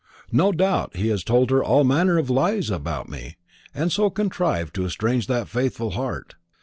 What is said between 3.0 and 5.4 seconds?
me, and so contrived to estrange